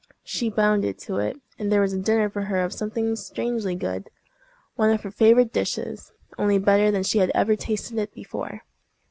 [0.23, 4.89] She bounded to it, and there was a dinner for her of something strangely good—one
[4.89, 8.61] of her favorite dishes, only better than she had ever tasted it before.